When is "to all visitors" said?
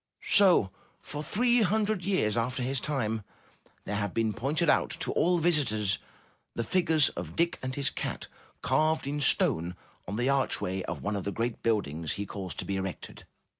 5.01-5.99